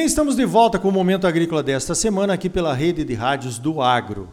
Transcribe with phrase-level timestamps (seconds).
[0.00, 3.58] Bem, estamos de volta com o Momento Agrícola desta semana aqui pela rede de rádios
[3.58, 4.30] do Agro.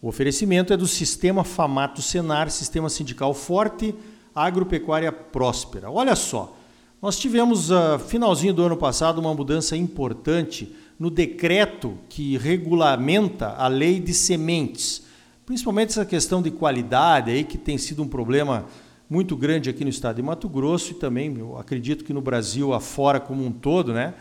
[0.00, 3.92] O oferecimento é do Sistema Famato Senar, Sistema Sindical Forte,
[4.32, 5.90] Agropecuária Próspera.
[5.90, 6.56] Olha só,
[7.02, 13.66] nós tivemos, uh, finalzinho do ano passado, uma mudança importante no decreto que regulamenta a
[13.66, 15.02] lei de sementes.
[15.44, 18.66] Principalmente essa questão de qualidade aí, que tem sido um problema
[19.08, 22.72] muito grande aqui no estado de Mato Grosso e também, eu acredito que no Brasil
[22.72, 24.14] afora como um todo, né?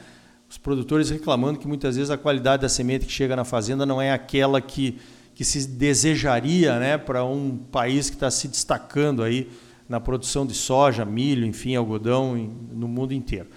[0.50, 4.02] Os produtores reclamando que muitas vezes a qualidade da semente que chega na fazenda não
[4.02, 4.98] é aquela que,
[5.36, 9.48] que se desejaria né, para um país que está se destacando aí
[9.88, 12.36] na produção de soja, milho, enfim, algodão
[12.72, 13.48] no mundo inteiro.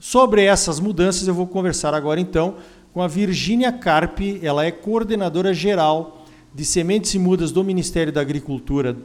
[0.00, 2.56] Sobre essas mudanças eu vou conversar agora então
[2.92, 8.20] com a Virgínia Carpe, ela é coordenadora geral de sementes e mudas do Ministério da
[8.20, 8.96] Agricultura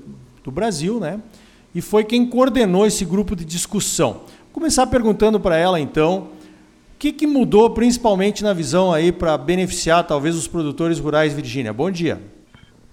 [0.43, 1.21] do Brasil, né?
[1.75, 4.13] E foi quem coordenou esse grupo de discussão.
[4.13, 6.29] Vou começar perguntando para ela então,
[6.95, 11.73] o que, que mudou principalmente na visão aí para beneficiar talvez os produtores rurais, Virgínia?
[11.73, 12.21] Bom dia.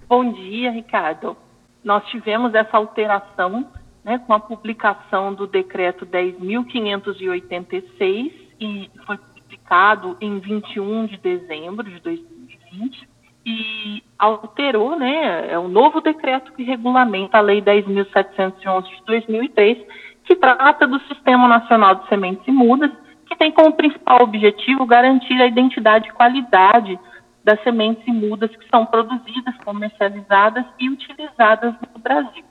[0.09, 1.37] Bom dia, Ricardo.
[1.81, 3.65] Nós tivemos essa alteração
[4.03, 12.01] né, com a publicação do decreto 10.586 e foi publicado em 21 de dezembro de
[12.01, 13.07] 2020
[13.45, 19.77] e alterou, né, é um novo decreto que regulamenta a Lei 10.711 de 2003,
[20.25, 22.91] que trata do Sistema Nacional de Sementes e Mudas
[23.33, 26.99] que tem como principal objetivo garantir a identidade e qualidade
[27.43, 32.43] das sementes e mudas que são produzidas, comercializadas e utilizadas no Brasil.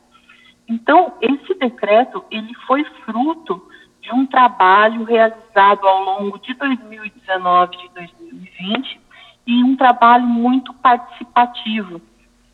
[0.69, 3.63] Então, esse decreto ele foi fruto
[4.01, 9.01] de um trabalho realizado ao longo de 2019 e 2020
[9.47, 12.01] e um trabalho muito participativo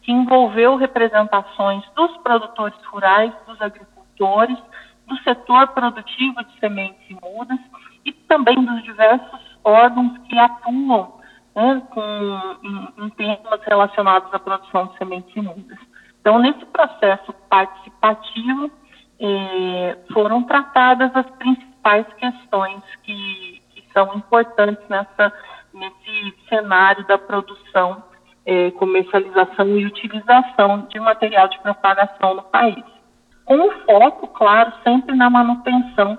[0.02, 4.58] que envolveu representações dos produtores rurais, dos agricultores,
[5.06, 7.58] do setor produtivo de sementes e mudas
[8.04, 11.18] e também dos diversos órgãos que atuam
[11.54, 12.00] né, com,
[12.62, 15.78] em, em, temas relacionados à produção de sementes imundas.
[16.20, 18.70] Então, nesse processo participativo,
[19.20, 25.32] eh, foram tratadas as principais questões que, que são importantes nessa,
[25.72, 28.02] nesse cenário da produção,
[28.46, 32.84] eh, comercialização e utilização de material de propagação no país.
[33.44, 36.18] Com o foco, claro, sempre na manutenção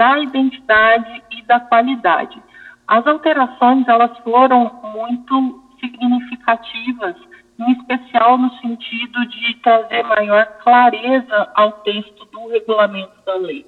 [0.00, 2.42] da identidade e da qualidade.
[2.88, 7.16] As alterações elas foram muito significativas,
[7.58, 13.66] em especial no sentido de trazer maior clareza ao texto do regulamento da lei.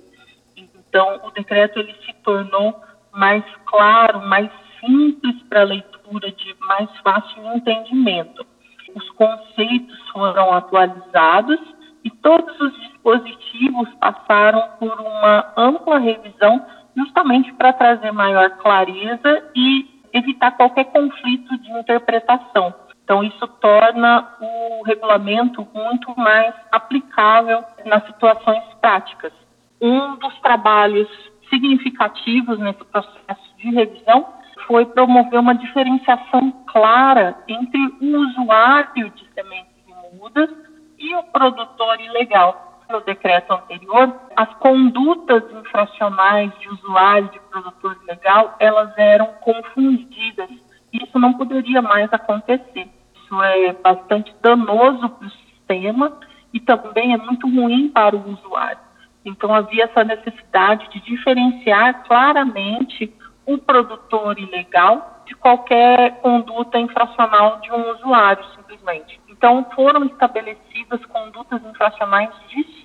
[0.57, 2.83] Então, o decreto ele se tornou
[3.13, 4.51] mais claro, mais
[4.81, 8.47] simples para leitura, de mais fácil entendimento.
[8.95, 11.61] Os conceitos foram atualizados
[12.03, 16.65] e todos os dispositivos passaram por uma ampla revisão,
[16.97, 22.73] justamente para trazer maior clareza e evitar qualquer conflito de interpretação.
[23.05, 29.33] Então, isso torna o regulamento muito mais aplicável nas situações práticas.
[29.81, 31.09] Um dos trabalhos
[31.51, 34.27] significativos nesse processo de revisão
[34.67, 40.51] foi promover uma diferenciação clara entre o usuário de sementes e mudas
[40.99, 42.72] e o produtor ilegal.
[42.93, 50.51] No decreto anterior, as condutas infracionais de usuário de produtor ilegal, elas eram confundidas.
[50.93, 52.87] Isso não poderia mais acontecer.
[53.15, 56.19] Isso é bastante danoso para o sistema
[56.53, 58.79] e também é muito ruim para o usuário.
[59.25, 63.11] Então havia essa necessidade de diferenciar claramente
[63.47, 69.19] o produtor ilegal de qualquer conduta infracional de um usuário, simplesmente.
[69.29, 72.82] Então, foram estabelecidas condutas infracionais distintas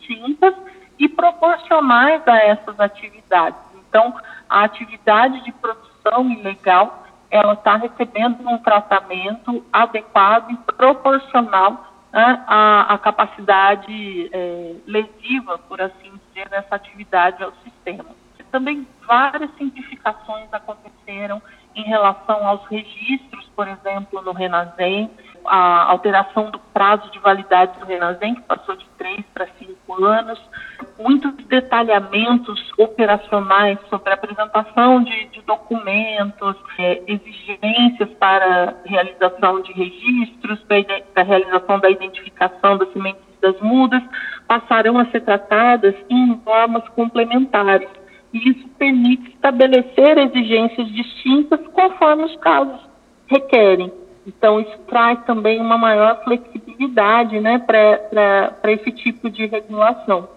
[0.99, 3.59] e proporcionais a essas atividades.
[3.75, 4.13] Então,
[4.49, 12.93] a atividade de produção ilegal, ela está recebendo um tratamento adequado e proporcional né, à,
[12.93, 18.05] à, capacidade é, lesiva, por assim dizer, dessa atividade ao sistema.
[18.51, 21.41] Também várias simplificações aconteceram
[21.75, 25.11] em relação aos registros, por exemplo, no Renasem,
[25.47, 30.39] a alteração do prazo de validade do Renasem, que passou de três para cinco anos,
[30.99, 40.59] muitos detalhamentos operacionais sobre a apresentação de, de documentos, é, exigências para realização de registros,
[41.13, 44.01] para realização da identificação das sementes das mudas,
[44.47, 47.89] passarão a ser tratadas em normas complementares.
[48.33, 52.81] E isso permite estabelecer exigências distintas conforme os casos
[53.27, 53.91] requerem.
[54.27, 60.27] Então, isso traz também uma maior flexibilidade né, para esse tipo de regulação.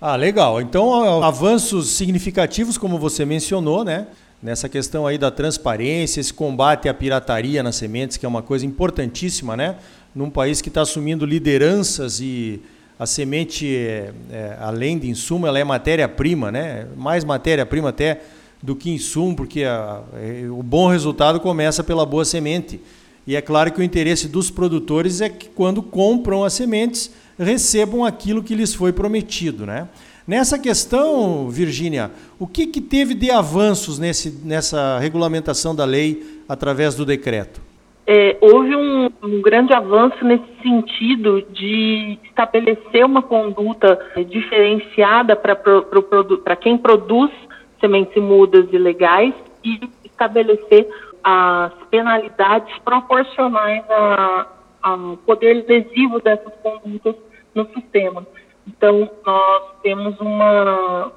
[0.00, 0.60] Ah, legal.
[0.60, 4.06] Então, avanços significativos, como você mencionou, né?
[4.42, 8.64] nessa questão aí da transparência, esse combate à pirataria nas sementes, que é uma coisa
[8.64, 9.76] importantíssima, né?
[10.14, 12.62] Num país que está assumindo lideranças e
[12.98, 16.86] a semente, é, é, além de insumo, ela é matéria-prima, né?
[16.96, 18.20] Mais matéria-prima até
[18.62, 22.80] do que insumo, porque a, é, o bom resultado começa pela boa semente.
[23.28, 28.02] E é claro que o interesse dos produtores é que quando compram as sementes, recebam
[28.02, 29.86] aquilo que lhes foi prometido, né?
[30.26, 36.94] Nessa questão, Virgínia, o que, que teve de avanços nesse, nessa regulamentação da lei através
[36.94, 37.60] do decreto?
[38.06, 46.78] É, houve um, um, grande avanço nesse sentido de estabelecer uma conduta diferenciada para quem
[46.78, 47.30] produz
[47.78, 50.88] sementes mudas ilegais e estabelecer
[51.24, 53.84] as penalidades proporcionais
[54.82, 57.14] ao poder lesivo dessas condutas
[57.54, 58.26] no sistema.
[58.66, 61.12] Então, nós temos uma,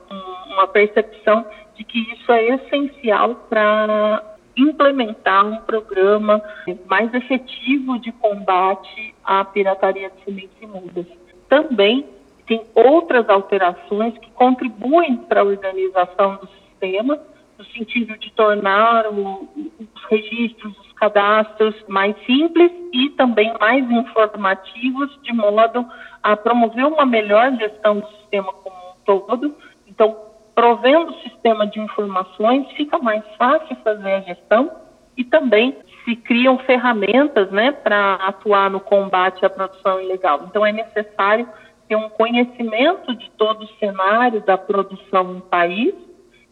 [0.47, 1.45] uma percepção
[1.75, 4.23] de que isso é essencial para
[4.55, 6.41] implementar um programa
[6.87, 11.05] mais efetivo de combate à pirataria de sementes imundas.
[11.47, 12.05] Também
[12.47, 17.19] tem outras alterações que contribuem para a organização do sistema,
[17.61, 19.47] no sentido de tornar o,
[19.79, 25.85] os registros, os cadastros mais simples e também mais informativos, de modo
[26.23, 29.55] a promover uma melhor gestão do sistema como um todo.
[29.87, 30.17] Então,
[30.55, 34.71] provendo o sistema de informações, fica mais fácil fazer a gestão
[35.15, 40.45] e também se criam ferramentas né, para atuar no combate à produção ilegal.
[40.47, 41.47] Então, é necessário
[41.87, 45.93] ter um conhecimento de todo o cenário da produção no país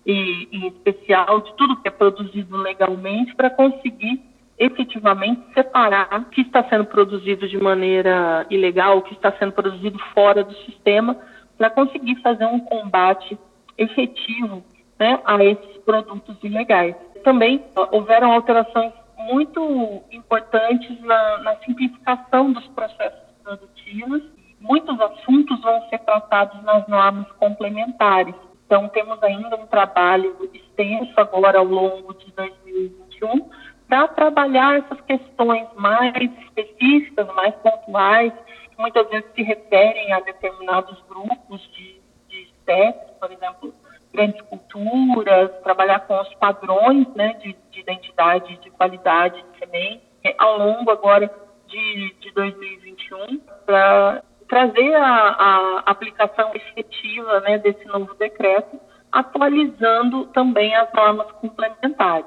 [0.10, 4.20] e, em especial, de tudo que é produzido legalmente para conseguir
[4.58, 10.00] efetivamente separar o que está sendo produzido de maneira ilegal, o que está sendo produzido
[10.16, 11.16] fora do sistema,
[11.56, 13.38] para conseguir fazer um combate
[13.78, 14.64] efetivo
[14.98, 16.96] né, a esses produtos ilegais.
[17.24, 24.24] Também houveram alterações muito importantes na, na simplificação dos processos produtivos.
[24.60, 28.34] Muitos assuntos vão ser tratados nas normas complementares.
[28.70, 33.50] Então, temos ainda um trabalho extenso agora ao longo de 2021
[33.88, 38.32] para trabalhar essas questões mais específicas, mais pontuais,
[38.70, 43.74] que muitas vezes se referem a determinados grupos de, de espécies, por exemplo,
[44.14, 50.04] grandes culturas, trabalhar com os padrões né, de, de identidade, de qualidade de semente,
[50.38, 51.28] ao longo agora
[51.66, 58.80] de, de 2021, para trazer a, a, aplicação efetiva né, desse novo decreto,
[59.12, 62.26] atualizando também as normas complementares.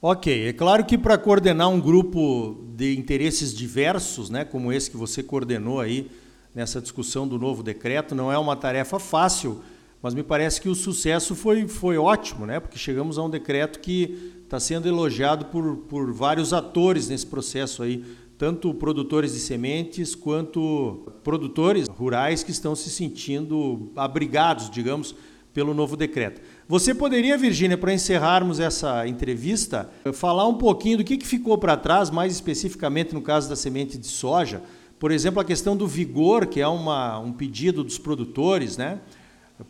[0.00, 4.96] Ok, é claro que para coordenar um grupo de interesses diversos, né, como esse que
[4.96, 6.10] você coordenou aí
[6.54, 9.62] nessa discussão do novo decreto, não é uma tarefa fácil,
[10.00, 13.80] mas me parece que o sucesso foi, foi ótimo, né, porque chegamos a um decreto
[13.80, 18.04] que está sendo elogiado por, por vários atores nesse processo aí,
[18.38, 25.14] tanto produtores de sementes quanto produtores rurais que estão se sentindo abrigados, digamos,
[25.54, 26.42] pelo novo decreto.
[26.68, 31.78] Você poderia, Virgínia, para encerrarmos essa entrevista, falar um pouquinho do que, que ficou para
[31.78, 34.62] trás, mais especificamente no caso da semente de soja?
[34.98, 39.00] Por exemplo, a questão do vigor, que é uma, um pedido dos produtores, né?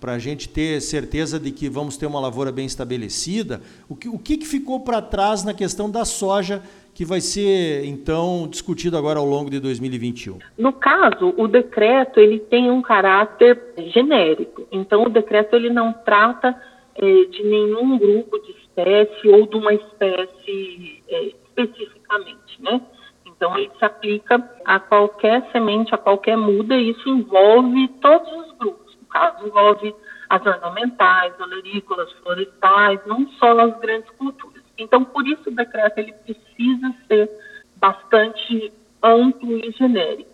[0.00, 3.62] para a gente ter certeza de que vamos ter uma lavoura bem estabelecida.
[3.88, 6.62] O que, o que, que ficou para trás na questão da soja,
[6.96, 10.38] que vai ser, então, discutido agora ao longo de 2021?
[10.56, 14.66] No caso, o decreto ele tem um caráter genérico.
[14.72, 16.58] Então, o decreto ele não trata
[16.94, 22.80] é, de nenhum grupo de espécie ou de uma espécie é, especificamente, né?
[23.26, 28.52] Então, ele se aplica a qualquer semente, a qualquer muda, e isso envolve todos os
[28.56, 28.96] grupos.
[28.98, 29.94] No caso, envolve
[30.30, 34.55] as ornamentais, olerícolas, florestais, não só as grandes culturas.
[34.78, 37.30] Então, por isso o decreto ele precisa ser
[37.76, 40.30] bastante amplo e genérico.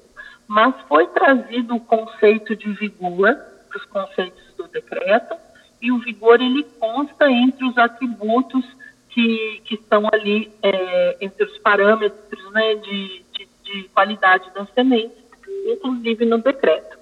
[0.47, 3.35] Mas foi trazido o conceito de vigor
[3.69, 5.35] para os conceitos do decreto,
[5.81, 8.65] e o vigor ele consta entre os atributos
[9.09, 15.17] que, que estão ali, é, entre os parâmetros né, de, de, de qualidade das sementes,
[15.67, 16.99] inclusive no decreto.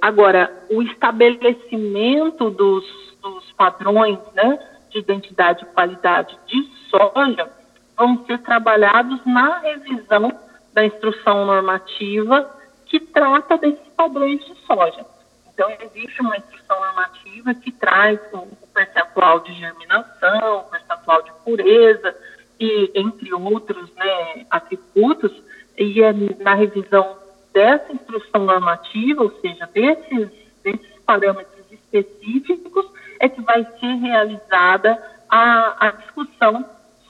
[0.00, 2.84] Agora, o estabelecimento dos,
[3.22, 4.58] dos padrões né,
[4.90, 7.50] de identidade e qualidade de soja
[7.96, 10.32] vão ser trabalhados na revisão
[10.72, 12.50] da instrução normativa
[12.86, 15.04] que trata desses padrões de soja.
[15.52, 22.16] Então, existe uma instrução normativa que traz o, percentual de germinação, o percentual de pureza,
[22.58, 25.32] e entre outros né, atributos,
[25.78, 27.16] e é na revisão
[27.52, 30.28] dessa instrução normativa, ou seja, desses,
[30.62, 32.86] desses parâmetros específicos,
[33.20, 36.64] é que vai ser realizada a, a discussão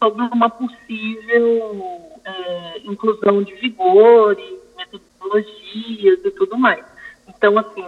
[0.04, 6.84] sobre uma possível é, inclusão de vigores, metodologias e tudo mais.
[7.26, 7.82] Então, assim,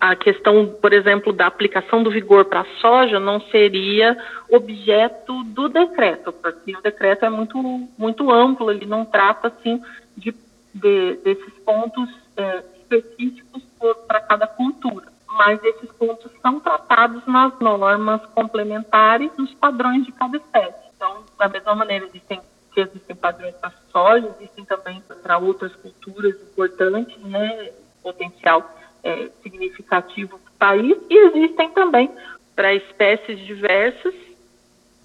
[0.00, 4.16] a questão, por exemplo, da aplicação do vigor para a soja não seria
[4.50, 7.58] objeto do decreto, porque o decreto é muito,
[7.98, 9.82] muito amplo, ele não trata, assim,
[10.16, 10.34] de,
[10.74, 13.62] de desses pontos é, específicos
[14.08, 15.06] para cada cultura.
[15.36, 20.85] Mas esses pontos são tratados nas normas complementares dos padrões de cada espécie.
[21.38, 22.40] Da mesma maneira, existem
[22.76, 28.70] que existem padrões para soja, existem também para outras culturas importantes, né, potencial
[29.02, 32.14] é, significativo para o país, e existem também
[32.54, 34.14] para espécies diversas,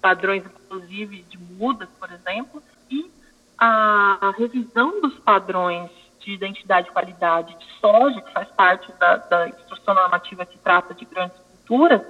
[0.02, 3.10] padrões inclusive de mudas, por exemplo, e
[3.56, 9.16] a, a revisão dos padrões de identidade e qualidade de soja, que faz parte da,
[9.16, 12.02] da instrução normativa que trata de grandes culturas,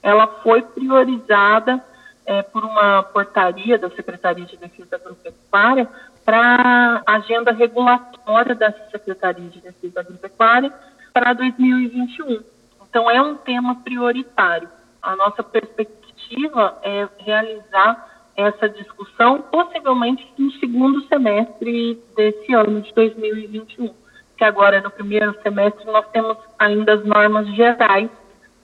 [0.00, 1.84] ela foi priorizada
[2.28, 5.88] é, por uma portaria da Secretaria de Defesa Agropecuária
[6.26, 10.70] para a agenda regulatória da Secretaria de Defesa Agropecuária
[11.10, 12.42] para 2021.
[12.86, 14.68] Então, é um tema prioritário.
[15.00, 18.06] A nossa perspectiva é realizar
[18.36, 23.94] essa discussão, possivelmente no segundo semestre desse ano de 2021,
[24.36, 28.10] que agora no primeiro semestre nós temos ainda as normas gerais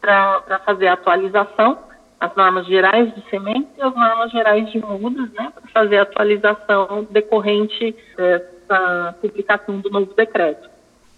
[0.03, 1.79] para fazer a atualização,
[2.25, 6.03] as normas gerais de sementes e as normas gerais de mudas, né, para fazer a
[6.03, 10.69] atualização decorrente dessa publicação do novo decreto.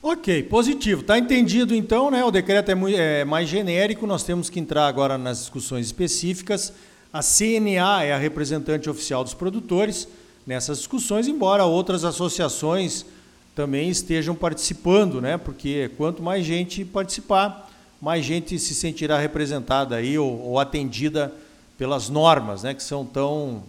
[0.02, 1.00] Ok, positivo.
[1.00, 2.24] Está entendido então, né?
[2.24, 6.72] O decreto é, muito, é mais genérico, nós temos que entrar agora nas discussões específicas.
[7.12, 10.08] A CNA é a representante oficial dos produtores
[10.46, 13.06] nessas discussões, embora outras associações
[13.54, 15.38] também estejam participando, né?
[15.38, 17.68] Porque quanto mais gente participar,
[18.00, 21.32] mais gente se sentirá representada aí ou, ou atendida
[21.78, 22.74] pelas normas, né?
[22.74, 23.62] Que são tão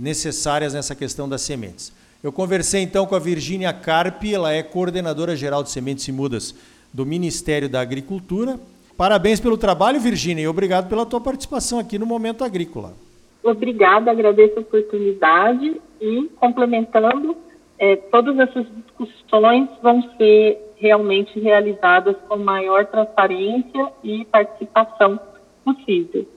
[0.00, 1.92] necessárias nessa questão das sementes.
[2.22, 6.54] Eu conversei então com a Virgínia Carpi, ela é coordenadora geral de sementes e mudas
[6.92, 8.58] do Ministério da Agricultura.
[8.96, 12.94] Parabéns pelo trabalho, Virgínia, e obrigado pela tua participação aqui no Momento Agrícola.
[13.42, 17.36] Obrigada, agradeço a oportunidade e complementando,
[17.78, 25.18] é, todas essas discussões vão ser realmente realizadas com maior transparência e participação
[25.64, 26.28] possível.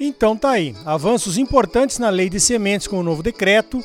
[0.00, 3.80] Então tá aí, avanços importantes na lei de sementes com o novo decreto,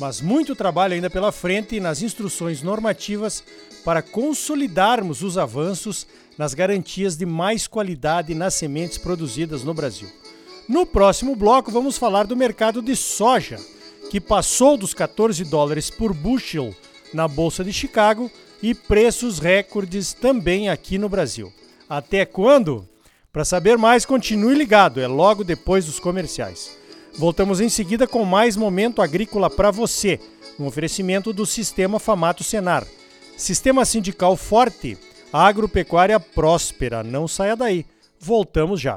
[0.00, 3.44] mas muito trabalho ainda pela frente nas instruções normativas
[3.84, 10.08] para consolidarmos os avanços nas garantias de mais qualidade nas sementes produzidas no Brasil.
[10.68, 13.58] No próximo bloco vamos falar do mercado de soja,
[14.14, 16.72] que passou dos 14 dólares por bushel
[17.12, 18.30] na bolsa de Chicago
[18.62, 21.52] e preços recordes também aqui no Brasil.
[21.88, 22.88] Até quando?
[23.32, 26.78] Para saber mais, continue ligado, é logo depois dos comerciais.
[27.18, 30.20] Voltamos em seguida com mais momento agrícola para você,
[30.60, 32.86] um oferecimento do Sistema Famato Senar.
[33.36, 34.96] Sistema sindical forte,
[35.32, 37.02] agropecuária próspera.
[37.02, 37.84] Não saia daí.
[38.20, 38.96] Voltamos já.